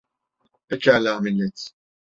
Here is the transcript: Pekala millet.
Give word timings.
Pekala 0.67 1.19
millet. 1.21 1.57